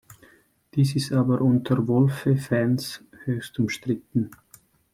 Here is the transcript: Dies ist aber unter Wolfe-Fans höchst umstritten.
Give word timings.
Dies 0.73 0.95
ist 0.95 1.11
aber 1.11 1.41
unter 1.41 1.87
Wolfe-Fans 1.87 3.03
höchst 3.23 3.59
umstritten. 3.59 4.31